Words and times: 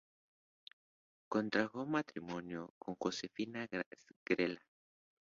Contrajo 1.29 1.85
matrimonio 1.85 2.73
con 2.79 2.95
Josefina 2.95 3.67
Grela. 4.25 4.59